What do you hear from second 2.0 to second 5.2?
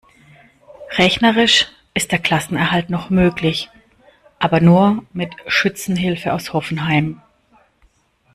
der Klassenerhalt noch möglich, aber nur